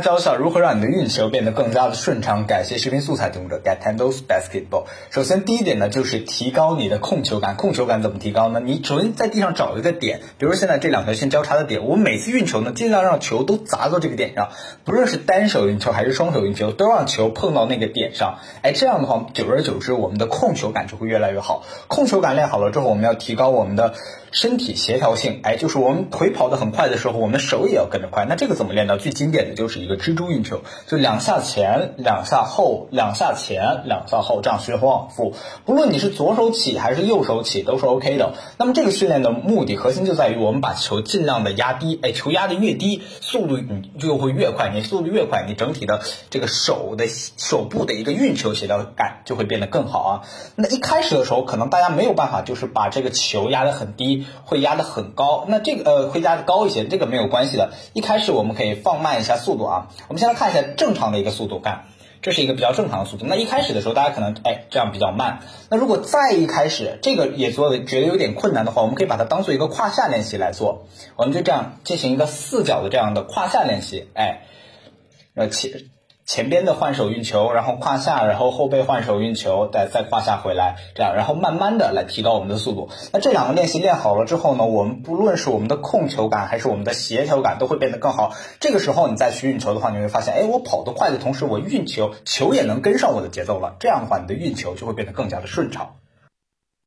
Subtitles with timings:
[0.00, 2.46] 教一下如何让你的运球变得更加的顺畅。
[2.46, 4.84] 感谢视频素材提供者 Get Handles Basketball。
[5.10, 7.56] 首先，第一点呢，就是提高你的控球感。
[7.56, 8.60] 控球感怎么提高呢？
[8.60, 14.50] 你首先在地上找一个点，比如说现在这两条线交叉的点，我每次运球呢，尽量让球都砸到这个点上，
[14.84, 18.38] 不论是单手运球还是双手运球，都让球碰到那个点上。
[18.62, 21.64] 哎，这样的话，久而久之，我们的控球感就会越来越好。
[21.88, 23.94] 控球感练好了之后，我们要提高我们的
[24.36, 25.40] 身体协调性。
[25.42, 28.26] 哎，就是我们腿跑得很快的时候，我们手也要跟着快。
[28.26, 28.98] 那这个怎么练呢？
[28.98, 35.32] 最经典的就是一个蜘蛛运球，就两下前，两下后，两下前，两下后，这样循环往复。
[35.64, 38.34] 不论你是左手起还是右手起，都是 OK 的。
[38.58, 44.70] 那么这个训练的目的核心就在于我们把球尽量的压低，哎，球压的越低，速度你就会越快。
[44.74, 50.22] 你速度越快，你整体的这个手的手部的一个运球协调感就会变得更好啊。
[50.56, 55.44] 那一开始的时候，可能大家没有办法，就是把这个球压得很低，会压得很高。
[55.48, 57.72] 那这个呃会压得高一些，这个没有关系的。
[57.92, 59.88] 一开始我们可以放慢一下速度啊。
[60.08, 61.84] 我们先来看一下正常的一个速度，看，
[62.22, 63.26] 这是一个比较正常的速度。
[63.26, 65.40] 那一开始的时候，大家可能哎这样比较慢。
[65.70, 70.86] 那如果再一开始这个也做的觉得有点困难的话，我们可以把它当做一个胯下练习来做。
[71.16, 74.42] 我们就这样进行一个四脚的这样的胯下练习，哎，
[75.34, 75.90] 呃起。
[76.36, 82.90] 前边的换手运球，然后胯下，然后后背换手运球，再再胯下回来，这样，然后慢慢的来提高我们的速度。
[83.10, 88.34] 那这两个练习练好了之后呢，我们不论是我们的控球感还是我们的协调感都会变得更好。
[88.60, 93.76] 这个时候你再去运球的话，你会发现，哎，我跑得快的同时，我运球球也能跟上我的节奏了。
[93.80, 95.94] 这样的话，你的运球就会变得更加的顺畅。